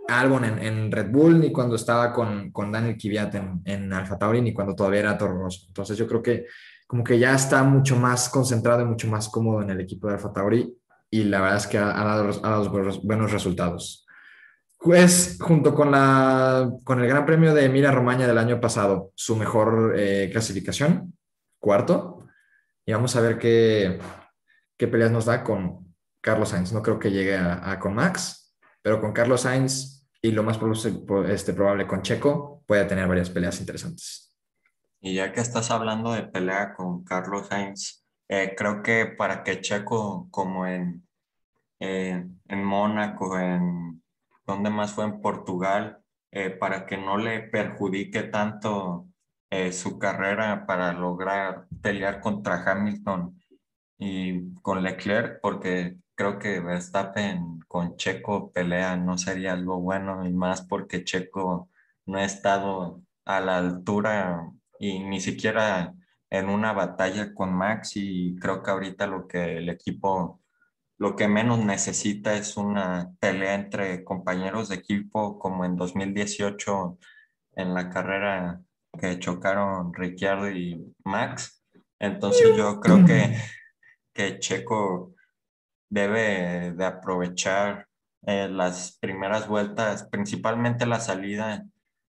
[0.09, 4.41] Albon en, Red Bull, ni cuando estaba con, con Daniel Kvyat en, en Alfa Tauri,
[4.41, 5.67] ni cuando todavía era Toro Rosso.
[5.69, 6.47] Entonces yo creo que
[6.87, 10.15] como que ya está mucho más concentrado y mucho más cómodo en el equipo de
[10.15, 10.75] Alfa Tauri
[11.11, 14.07] y la verdad es que ha, dado, ha buenos resultados.
[14.79, 19.37] Pues junto con, la, con el Gran Premio de Emilia Romagna del año pasado, su
[19.37, 21.15] mejor eh, clasificación.
[21.59, 22.27] cuarto.
[22.87, 23.99] Y vamos a ver qué,
[24.79, 26.73] qué peleas nos da con Carlos Sainz.
[26.73, 30.59] No creo que llegue a, con Max, pero con Carlos Sainz y lo más
[31.29, 34.37] este, probable con Checo puede tener varias peleas interesantes.
[35.01, 39.61] Y ya que estás hablando de pelea con Carlos Sainz, eh, creo que para que
[39.61, 41.07] Checo, como en,
[41.79, 44.03] eh, en Mónaco, en
[44.45, 46.03] donde más fue en Portugal,
[46.33, 49.05] eh, para que no le perjudique tanto
[49.73, 53.43] su carrera para lograr pelear contra Hamilton
[53.97, 60.33] y con Leclerc, porque creo que Verstappen con Checo pelea no sería algo bueno y
[60.33, 61.71] más porque Checo
[62.07, 64.51] no ha estado a la altura
[64.81, 65.95] y ni siquiera
[66.29, 70.41] en una batalla con Max y creo que ahorita lo que el equipo
[70.99, 76.99] lo que menos necesita es una pelea entre compañeros de equipo como en 2018
[77.55, 78.61] en la carrera
[78.99, 81.63] que chocaron Ricciardo y Max.
[82.01, 83.37] Entonces yo creo que,
[84.13, 85.15] que Checo
[85.89, 87.87] debe de aprovechar
[88.23, 91.65] eh, las primeras vueltas, principalmente la salida,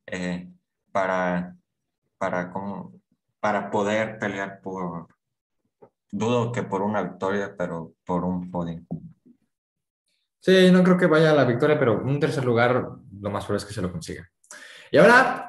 [0.08, 0.50] eh,
[0.92, 1.56] para,
[2.18, 2.94] para, como,
[3.40, 5.08] para poder pelear por,
[6.12, 8.82] dudo que por una victoria, pero por un podio.
[10.42, 13.58] Sí, no creo que vaya a la victoria, pero un tercer lugar, lo más probable
[13.58, 14.30] es que se lo consiga.
[14.92, 15.48] Y ahora,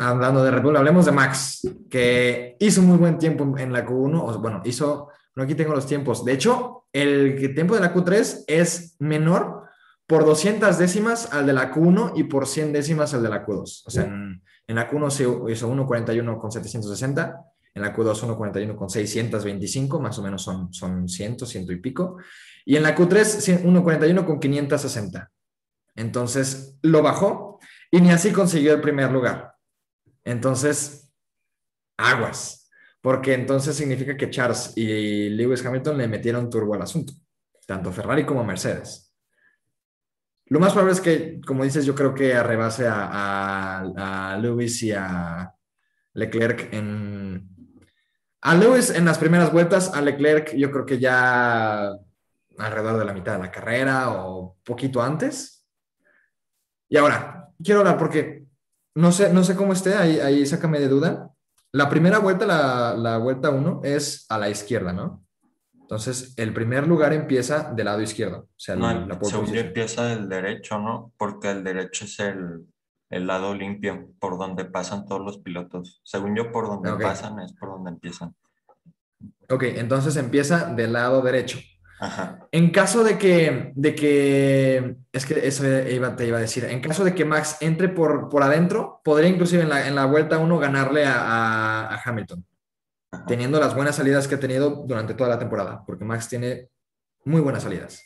[0.00, 4.20] hablando de Red Bull, hablemos de Max, que hizo muy buen tiempo en la Q1,
[4.20, 8.44] o bueno, hizo, no aquí tengo los tiempos, de hecho, el tiempo de la Q3
[8.46, 9.62] es menor
[10.06, 13.82] por 200 décimas al de la Q1 y por 100 décimas al de la Q2.
[13.86, 18.76] O sea, en, en la Q1 se hizo 1.41 con 760, en la Q2 1.41
[18.76, 22.18] con 625, más o menos son, son 100, 100 y pico.
[22.64, 25.30] Y en la Q3 1.41 con 560.
[25.94, 27.58] Entonces lo bajó
[27.90, 29.54] y ni así consiguió el primer lugar.
[30.24, 31.12] Entonces,
[31.98, 32.61] aguas,
[33.02, 37.12] porque entonces significa que Charles y Lewis Hamilton le metieron turbo al asunto,
[37.66, 39.12] tanto Ferrari como Mercedes.
[40.46, 44.92] Lo más probable es que, como dices, yo creo que arrebase a, a, Lewis y
[44.92, 45.52] a
[46.14, 47.48] Leclerc en...
[48.42, 51.92] A Lewis en las primeras vueltas, a Leclerc yo creo que ya
[52.58, 55.66] alrededor de la mitad de la carrera o poquito antes.
[56.88, 58.44] Y ahora, quiero hablar porque
[58.94, 61.31] no sé, no sé cómo esté, ahí, ahí sácame de duda.
[61.72, 65.24] La primera vuelta, la, la vuelta 1, es a la izquierda, ¿no?
[65.92, 68.38] Entonces, el primer lugar empieza del lado izquierdo.
[68.38, 71.12] O sea, no, la empieza del derecho, ¿no?
[71.18, 72.66] Porque el derecho es el,
[73.10, 76.00] el, lado limpio, por donde pasan todos los pilotos.
[76.02, 78.34] Según yo, por donde pasan es por donde empiezan.
[79.50, 81.58] Ok, entonces empieza del lado derecho.
[82.02, 82.48] Ajá.
[82.50, 86.80] En caso de que, de que, es que eso iba, te iba a decir, en
[86.80, 90.38] caso de que Max entre por, por adentro, podría inclusive en la, en la vuelta
[90.38, 92.44] 1 ganarle a, a Hamilton
[93.26, 96.68] teniendo las buenas salidas que ha tenido durante toda la temporada, porque Max tiene
[97.24, 98.02] muy buenas salidas.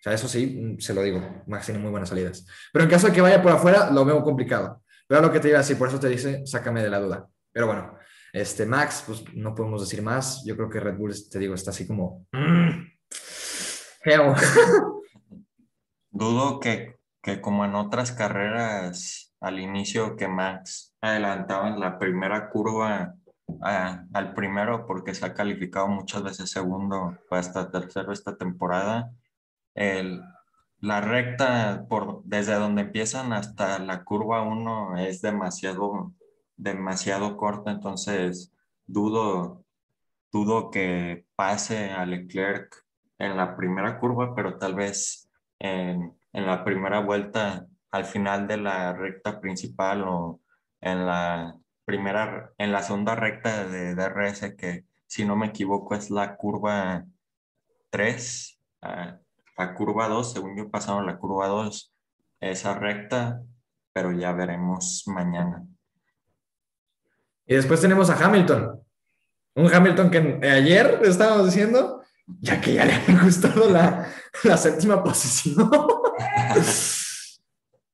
[0.00, 2.46] O sea, eso sí, se lo digo, Max tiene muy buenas salidas.
[2.72, 4.82] Pero en caso de que vaya por afuera, lo veo complicado.
[5.06, 7.28] Pero lo que te iba a decir, por eso te dice, sácame de la duda.
[7.52, 7.96] Pero bueno,
[8.32, 10.42] este Max, pues no podemos decir más.
[10.44, 12.26] Yo creo que Red Bull, te digo, está así como...
[12.32, 12.95] Mm,
[16.10, 22.48] Dudo que, que como en otras carreras al inicio que Max adelantaba en la primera
[22.50, 23.14] curva
[23.60, 29.12] al primero porque se ha calificado muchas veces segundo hasta tercero esta temporada.
[30.80, 36.12] La recta por, desde donde empiezan hasta la curva 1 es demasiado,
[36.56, 38.52] demasiado corta, entonces
[38.86, 39.64] dudo,
[40.30, 42.85] dudo que pase a Leclerc
[43.18, 48.58] en la primera curva, pero tal vez en, en la primera vuelta al final de
[48.58, 50.40] la recta principal o
[50.80, 56.10] en la primera, en la segunda recta de DRS, que si no me equivoco es
[56.10, 57.04] la curva
[57.90, 58.60] 3,
[59.56, 61.94] la curva 2, según yo pasaron la curva 2,
[62.40, 63.40] esa recta,
[63.92, 65.64] pero ya veremos mañana.
[67.46, 68.82] Y después tenemos a Hamilton.
[69.54, 71.95] Un Hamilton que ayer estábamos diciendo,
[72.40, 74.12] ya que ya le ha gustado la,
[74.44, 75.70] la séptima posición.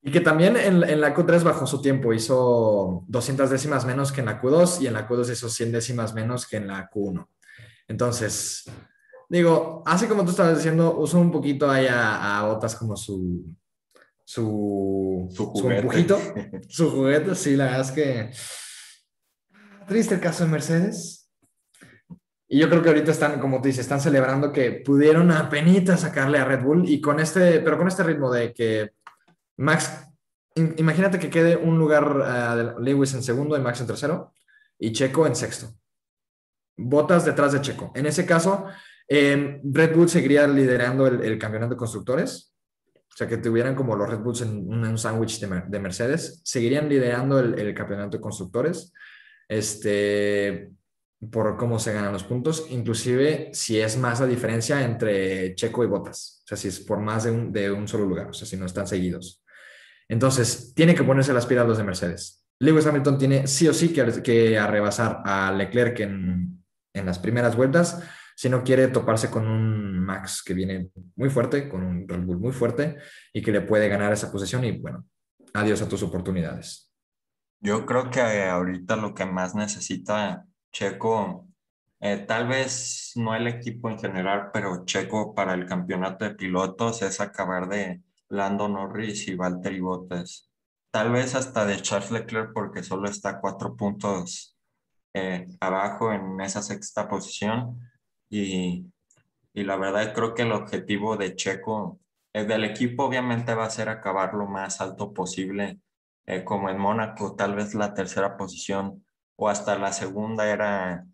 [0.02, 4.20] Y que también en, en, la Q3 bajó su tiempo, hizo 200 décimas menos que
[4.20, 7.26] en la Q2 y en la Q2 hizo 100 décimas menos que en la Q1.
[7.86, 8.64] Entonces,
[9.28, 13.44] digo, así como tú estabas diciendo, usó un poquito ahí a, a Botas como su,
[14.24, 16.60] su, su, juguete.
[16.68, 18.30] Su, juguete, sí, la verdad es que
[19.86, 21.21] triste el caso de Mercedes.
[22.52, 26.36] Y yo creo que ahorita están, como te dices, están celebrando que pudieron apenas sacarle
[26.36, 28.92] a Red Bull y con este, pero con este ritmo de que
[29.56, 30.06] Max,
[30.54, 34.34] imagínate que quede un lugar uh, de Lewis en segundo y Max en tercero
[34.78, 35.74] y Checo en sexto.
[36.76, 37.90] Botas detrás de Checo.
[37.94, 38.66] En ese caso,
[39.08, 42.54] eh, Red Bull seguiría liderando el, campeonato de constructores.
[42.84, 46.42] O sea, que tuvieran como los Red Bulls en un, sándwich de, Mercedes.
[46.44, 48.92] Seguirían liderando el, el campeonato de constructores.
[49.48, 50.70] Este,
[51.30, 55.86] por cómo se ganan los puntos, inclusive si es más la diferencia entre Checo y
[55.86, 58.46] Botas, o sea, si es por más de un, de un solo lugar, o sea,
[58.46, 59.44] si no están seguidos.
[60.08, 62.44] Entonces, tiene que ponerse las pilas los de Mercedes.
[62.58, 67.56] Lewis Hamilton tiene sí o sí que, que arrebasar a Leclerc en, en las primeras
[67.56, 68.02] vueltas,
[68.34, 72.38] si no quiere toparse con un Max que viene muy fuerte, con un Red Bull
[72.38, 72.98] muy fuerte
[73.32, 75.04] y que le puede ganar esa posición y bueno,
[75.54, 76.90] adiós a tus oportunidades.
[77.60, 81.46] Yo creo que ahorita lo que más necesita Checo,
[82.00, 87.02] eh, tal vez no el equipo en general, pero Checo para el campeonato de pilotos
[87.02, 90.50] es acabar de Lando Norris y Valtteri Bottas.
[90.90, 94.58] Tal vez hasta de Charles Leclerc porque solo está cuatro puntos
[95.14, 97.78] eh, abajo en esa sexta posición.
[98.28, 98.86] Y,
[99.52, 102.00] y la verdad creo que el objetivo de Checo,
[102.32, 105.80] el del equipo obviamente va a ser acabar lo más alto posible,
[106.26, 109.04] eh, como en Mónaco, tal vez la tercera posición
[109.42, 111.04] o hasta la segunda era,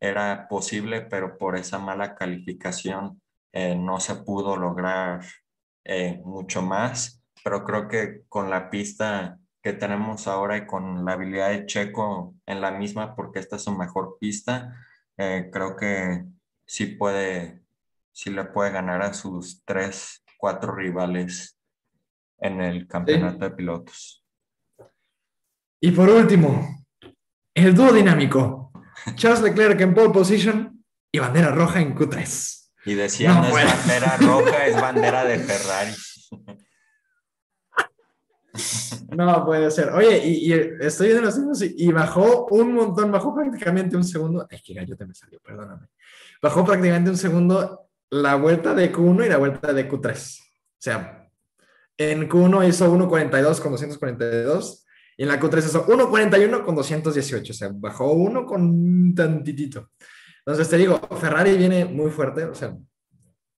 [0.00, 3.20] era posible, pero por esa mala calificación
[3.52, 5.20] eh, no se pudo lograr
[5.84, 7.22] eh, mucho más.
[7.44, 12.34] Pero creo que con la pista que tenemos ahora y con la habilidad de Checo
[12.46, 14.74] en la misma, porque esta es su mejor pista,
[15.18, 16.24] eh, creo que
[16.64, 17.62] sí puede,
[18.10, 21.58] sí le puede ganar a sus tres, cuatro rivales
[22.38, 24.24] en el campeonato de pilotos.
[25.78, 26.79] Y por último,
[27.54, 28.72] el dúo dinámico.
[29.14, 32.70] Charles Leclerc en pole position y bandera roja en Q3.
[32.86, 35.94] Y decían, no, es bandera roja, es bandera de Ferrari.
[39.16, 39.90] No puede ser.
[39.90, 44.46] Oye, y, estoy viendo los números y, bajó un montón, bajó prácticamente un segundo.
[44.50, 45.86] Ay, qué gallo te me salió, perdóname.
[46.42, 50.40] Bajó prácticamente un segundo la vuelta de Q1 y la vuelta de Q3.
[50.40, 50.44] O
[50.78, 51.28] sea,
[51.96, 54.84] en Q1 hizo 1.42 con 242
[55.20, 59.90] y en la Q3 es 1.41 con 218, o sea, bajó uno con tantitito.
[60.38, 62.74] Entonces te digo, Ferrari viene muy fuerte, o sea,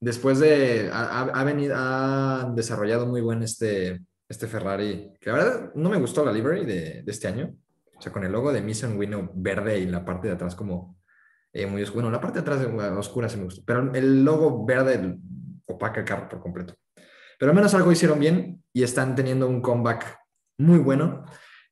[0.00, 5.88] después de, ha, venido, ha desarrollado muy buen este, este Ferrari, que la verdad no
[5.88, 7.54] me gustó la livery de, de este año,
[7.96, 10.98] o sea, con el logo de Mission Winnow verde y la parte de atrás como
[11.52, 15.16] eh, muy bueno, la parte de atrás oscura sí me gustó, pero el logo verde
[15.66, 16.74] opaca el carro por completo.
[17.38, 20.18] Pero al menos algo hicieron bien y están teniendo un comeback
[20.58, 21.24] muy bueno.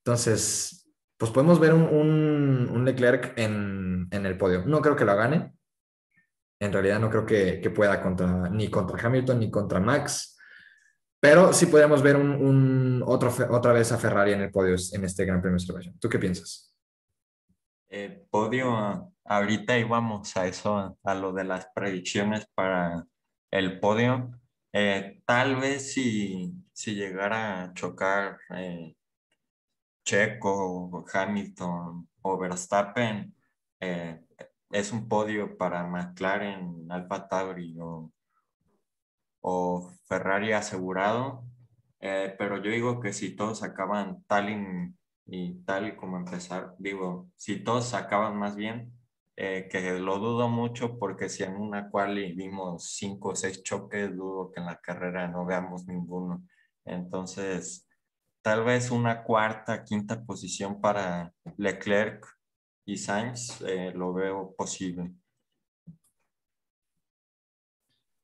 [0.04, 0.80] Entonces,
[1.18, 4.64] pues podemos ver un, Leclerc en, el podio.
[4.64, 5.52] No creo que lo gane.
[6.58, 10.38] En realidad no creo que, pueda contra, ni contra Hamilton ni contra Max.
[11.20, 15.26] Pero sí podemos ver un, otro, otra vez a Ferrari en el podio en este
[15.26, 15.98] Gran Premio de Azerbaiyán.
[15.98, 16.74] ¿Tú qué piensas?
[17.88, 23.04] El podio, ahorita íbamos a eso, a lo de las predicciones para
[23.50, 24.30] el podio.
[24.72, 28.94] Eh, tal vez si, si llegara a chocar eh,
[30.10, 33.32] Checo, Hamilton o Verstappen,
[33.78, 34.20] eh,
[34.72, 37.76] es un podio para McLaren, Alfa Tauri
[39.40, 41.44] o, Ferrari asegurado.
[42.00, 44.94] Eh, pero yo digo que si todos acaban tal
[45.26, 48.92] y, tal y como empezar, digo, si todos acaban más bien,
[49.36, 54.16] eh, que lo dudo mucho porque si en una quali vimos cinco o seis choques,
[54.16, 56.42] dudo que en la carrera no veamos ninguno.
[56.84, 57.86] Entonces,
[58.42, 62.26] tal vez una cuarta, quinta posición para Leclerc
[62.84, 65.12] y Sainz, eh, lo veo posible.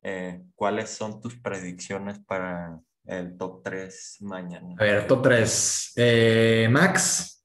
[0.02, 4.74] Eh, ¿Cuáles son tus predicciones para el top 3 mañana?
[4.78, 5.92] A ver, top 3.
[5.96, 7.44] Eh, Max,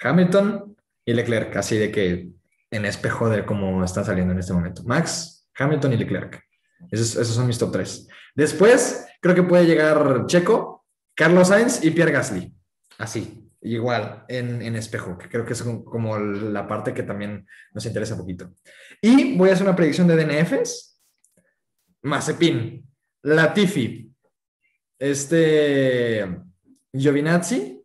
[0.00, 2.28] Hamilton y Leclerc, así de que
[2.70, 4.82] en espejo de cómo está saliendo en este momento.
[4.84, 6.42] Max, Hamilton y Leclerc.
[6.90, 8.08] Esos, esos son mis top 3.
[8.34, 10.73] Después, creo que puede llegar Checo,
[11.14, 12.52] Carlos Sainz y Pierre Gasly.
[12.98, 18.14] Así, igual, en, espejo, que creo que es como la parte que también nos interesa
[18.14, 18.52] un poquito.
[19.00, 21.00] Y voy a hacer una predicción de DNFs.
[22.02, 22.86] Mazepin,
[23.22, 24.12] Latifi,
[24.98, 26.28] este,
[26.92, 27.82] Giovinazzi,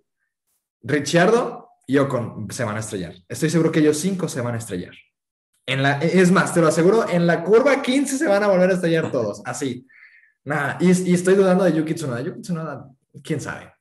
[0.81, 3.15] Ricciardo y Ocon se van a estrellar.
[3.27, 4.93] Estoy seguro que ellos cinco se van a estrellar.
[5.65, 9.11] Es más, te lo aseguro, en la curva 15 se van a volver a estrellar
[9.11, 9.87] todos, así.
[10.43, 12.21] Nada, y, y estoy dudando de Yuki Tsunoda.
[12.21, 12.89] Yuki Tsunoda
[13.23, 13.73] quién sabe.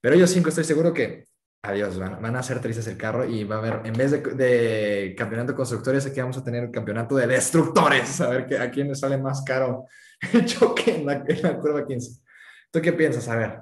[0.00, 1.24] Pero ellos cinco estoy seguro que,
[1.62, 5.14] adiós, van, van a hacer tristes el carro y va a haber, en vez de,
[5.16, 8.88] campeonato de constructores, aquí vamos a tener campeonato de destructores, a ver que, a quién
[8.88, 9.86] le sale más caro
[10.32, 11.24] el choque en la,
[11.58, 12.22] curva 15.
[12.70, 13.28] ¿Tú qué piensas?
[13.28, 13.60] A ver.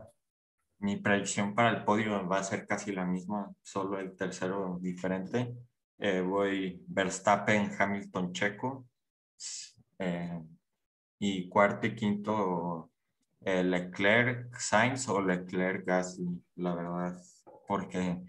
[0.79, 5.55] Mi predicción para el podio va a ser casi la misma, solo el tercero diferente.
[5.99, 8.87] eh, voy Verstappen, Hamilton, Checo.
[9.99, 10.39] Eh,
[11.19, 12.91] y cuarto y quinto,
[13.47, 17.23] eh, Leclerc, Sainz o Leclerc, Gasly, la verdad.
[17.69, 18.21] Porque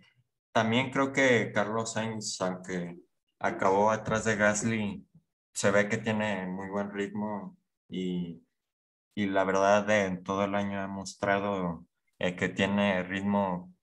[0.51, 2.99] también creo que Carlos Sainz, aunque
[3.39, 5.07] acabó atrás de Gasly,
[5.53, 7.57] se ve que tiene muy buen ritmo
[7.89, 8.43] y,
[9.15, 11.85] y la verdad en todo el año ha mostrado
[12.19, 13.73] que tiene ritmo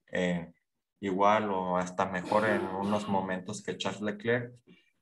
[1.01, 4.55] igual o hasta mejor en unos momentos que Charles Leclerc.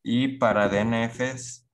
[0.02, 1.68] Y para DNFs,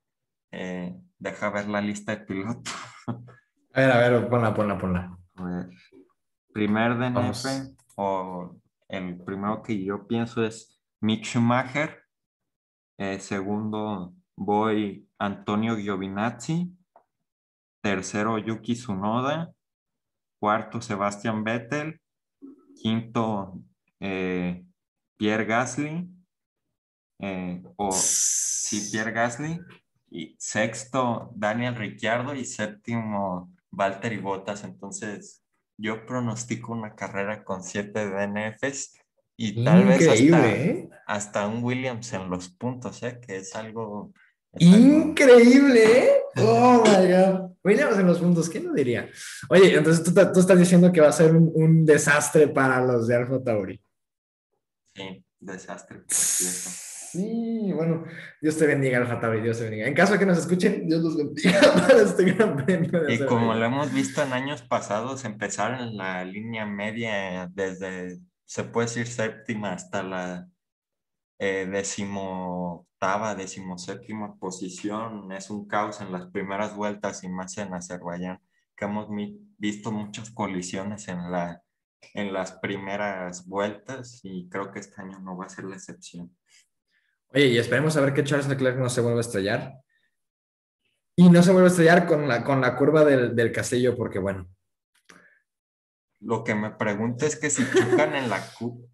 [0.50, 2.74] eh, deja ver la lista de pilotos.
[3.72, 5.18] A ver, a ver, ponla, ponla, ponla.
[6.52, 8.56] primer DNF o
[8.88, 12.02] el primero que yo pienso es Mick Schumacher.
[12.98, 16.74] Eh, segundo, voy Antonio Giovinazzi.
[17.80, 19.52] Tercero, Yuki Tsunoda.
[20.40, 22.00] Cuarto, Sebastian Vettel.
[22.80, 23.60] Quinto,
[24.00, 24.64] eh,
[25.16, 26.08] Pierre Gasly,
[27.18, 29.60] eh, o sí, Pierre Gasly,
[30.10, 34.64] y sexto Daniel Ricciardo y séptimo Valtteri Bottas.
[34.64, 35.42] Entonces,
[35.78, 38.98] yo pronostico una carrera con siete DNFs
[39.36, 40.88] y tal vez hasta, ¿eh?
[41.06, 43.20] hasta, un Williams en los puntos, ¿eh?
[43.24, 44.12] que es algo...
[44.58, 47.50] Increíble, Oh my God.
[47.64, 49.08] Williams en los puntos, ¿quién lo diría?
[49.48, 53.06] Oye, entonces tú, tú estás diciendo que va a ser un, un desastre para los
[53.06, 53.80] de Alfa Tauri.
[54.94, 56.02] Sí, desastre.
[57.18, 58.04] Sí, bueno,
[58.40, 59.88] Dios te bendiga, Alfa Dios te bendiga.
[59.88, 63.08] En caso de que nos escuchen, Dios los bendiga para este gran premio.
[63.08, 68.64] y como lo hemos visto en años pasados, empezar en la línea media desde, se
[68.64, 70.48] puede decir, séptima hasta la
[71.40, 78.40] eh, decimoctava, decimoséptima posición, es un caos en las primeras vueltas y más en Azerbaiyán,
[78.76, 79.08] que hemos
[79.56, 81.62] visto muchas colisiones en la
[82.14, 86.34] en las primeras vueltas y creo que este año no va a ser la excepción.
[87.34, 89.74] Oye, y esperemos a ver que Charles Leclerc no se vuelva a estrellar.
[91.16, 94.18] Y no se vuelva a estrellar con la, con la curva del, del castillo, porque
[94.18, 94.48] bueno.
[96.20, 98.42] Lo que me pregunto es que si chocan en la,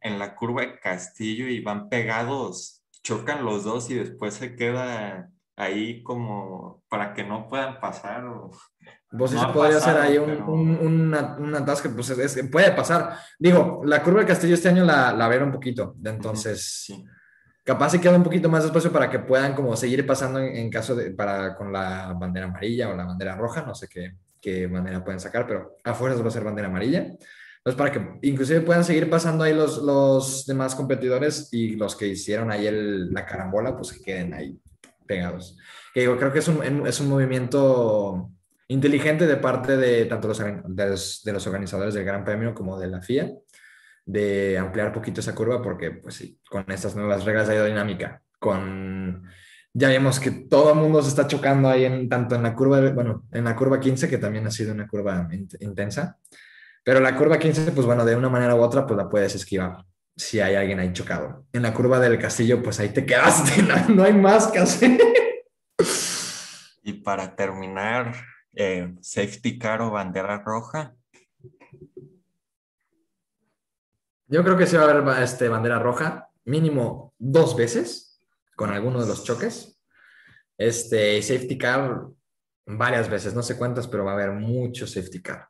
[0.00, 5.30] en la curva de castillo y van pegados, chocan los dos y después se queda
[5.56, 8.24] ahí como para que no puedan pasar.
[8.26, 8.50] O...
[9.16, 13.16] Pues eso podría ser ahí un, un, una, pues es, puede pasar.
[13.38, 16.92] Digo, la curva del castillo este año la, la un poquito, entonces
[17.64, 20.94] capaz se queda un poquito más espacio para que puedan como seguir pasando en, caso
[20.94, 25.02] de, para con la bandera amarilla o la bandera roja, no sé qué, qué manera
[25.02, 26.98] pueden sacar, pero afuera va a ser bandera amarilla.
[27.64, 32.08] Entonces, para que inclusive puedan seguir pasando ahí los, los demás competidores y los que
[32.08, 34.60] hicieron ahí el, la carambola, pues que queden ahí
[35.06, 35.56] pegados.
[35.94, 38.30] Que digo, creo que es un, es un movimiento
[38.68, 43.00] inteligente de parte de tanto los, de los, organizadores del Gran Premio como de la
[43.00, 43.32] FIA,
[44.06, 49.24] de ampliar poquito esa curva, porque pues sí, con estas nuevas reglas de aerodinámica, con...
[49.76, 52.80] Ya vemos que todo el mundo se está chocando ahí en tanto en la curva,
[52.92, 55.28] bueno, en la curva 15, que también ha sido una curva
[55.58, 56.16] intensa,
[56.84, 59.84] pero la curva 15, pues bueno, de una manera u otra, pues la puedes esquivar
[60.16, 61.46] si hay alguien ahí chocado.
[61.52, 64.98] En la curva del castillo, pues ahí te quedaste, no, hay más que hacer.
[66.82, 68.14] Y para terminar,
[68.54, 70.94] eh, safety car o bandera roja.
[74.26, 78.20] Yo creo que sí va a haber este, bandera roja, mínimo dos veces,
[78.56, 79.80] con alguno de los choques.
[80.56, 82.06] Este, safety car
[82.66, 85.48] varias veces, no sé cuántas, pero va a haber mucho safety car.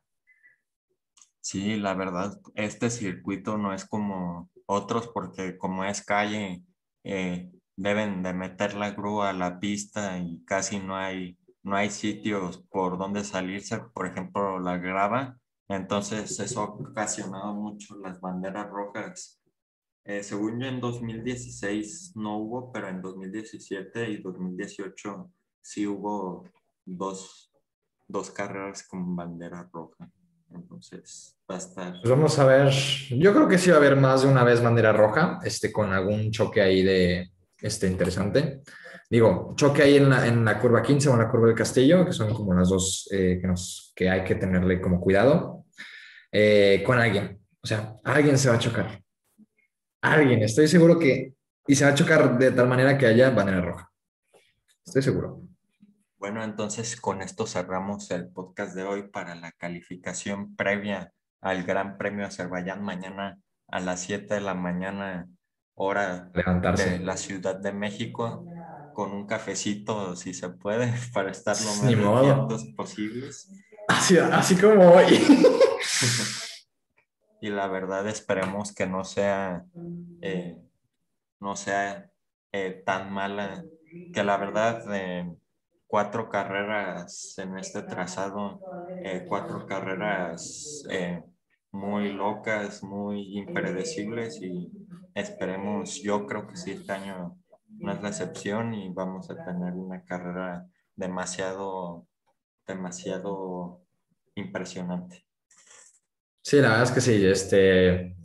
[1.40, 6.64] Sí, la verdad, este circuito no es como otros porque como es calle,
[7.04, 11.90] eh, deben de meter la grúa a la pista y casi no hay, no hay
[11.90, 15.38] sitios por donde salirse, por ejemplo, la grava.
[15.68, 19.40] Entonces eso ha ocasionado mucho las banderas rojas.
[20.04, 25.30] Eh, según yo en 2016 no hubo, pero en 2017 y 2018
[25.62, 26.44] sí hubo
[26.84, 27.50] dos,
[28.06, 30.10] dos carreras con bandera roja.
[30.50, 31.92] Entonces, va a estar.
[32.00, 32.72] Pues vamos a ver.
[33.10, 35.92] Yo creo que sí va a haber más de una vez bandera roja, este, con
[35.92, 38.62] algún choque ahí de este, interesante.
[39.10, 42.04] Digo, choque ahí en la, en la curva 15 o en la curva del castillo,
[42.04, 45.64] que son como las dos eh, que, nos, que hay que tenerle como cuidado.
[46.36, 47.40] Eh, con alguien.
[47.62, 49.00] O sea, alguien se va a chocar.
[50.02, 51.34] Alguien, estoy seguro que.
[51.66, 53.90] Y se va a chocar de tal manera que haya bandera roja.
[54.84, 55.42] Estoy seguro.
[56.18, 61.98] Bueno, entonces con esto cerramos el podcast de hoy para la calificación previa al Gran
[61.98, 63.38] Premio Azerbaiyán mañana
[63.68, 65.28] a las 7 de la mañana,
[65.74, 66.32] hora
[66.68, 68.48] de la Ciudad de México,
[68.92, 71.94] con un cafecito, si se puede, para estar lo más
[72.76, 73.50] posibles.
[73.86, 75.20] Así, así como hoy.
[77.40, 79.64] y la verdad esperemos que no sea,
[80.20, 80.58] eh,
[81.40, 82.10] no sea
[82.52, 83.66] eh, tan mala
[84.12, 84.84] que la verdad
[85.86, 88.64] cuatro carreras en este trazado,
[89.02, 91.22] eh, cuatro carreras eh,
[91.74, 94.70] muy locas, muy impredecibles y
[95.14, 97.36] esperemos, yo creo que sí, este año
[97.78, 102.06] no es la excepción y vamos a tener una carrera demasiado,
[102.66, 103.82] demasiado
[104.36, 105.26] impresionante.
[106.42, 108.16] Sí, la verdad es que sí, este,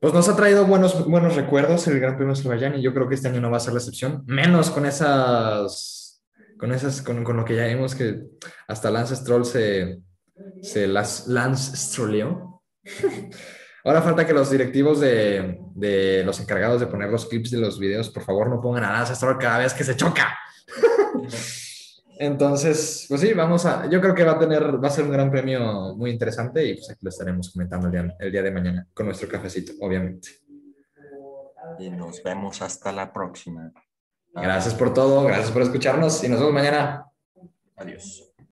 [0.00, 3.08] pues nos ha traído buenos, buenos recuerdos el Gran Premio de Azerbaiyán y yo creo
[3.08, 6.22] que este año no va a ser la excepción, menos con esas,
[6.58, 8.22] con esas, con, con lo que ya vimos que
[8.68, 10.00] hasta Lance Stroll se,
[10.60, 12.51] se las, Lance Strolleó.
[13.84, 17.80] Ahora falta que los directivos de, de, los encargados de poner los clips de los
[17.80, 20.38] videos, por favor, no pongan a Lance Stroll cada vez que se choca.
[22.18, 25.10] Entonces, pues sí, vamos a, yo creo que va a tener, va a ser un
[25.10, 28.50] gran premio muy interesante y pues aquí lo estaremos comentando el día, el día de
[28.52, 30.28] mañana con nuestro cafecito, obviamente.
[31.80, 33.72] Y nos vemos hasta la próxima.
[34.34, 37.06] Gracias por todo, gracias por escucharnos y nos vemos mañana.
[37.76, 38.31] Adiós.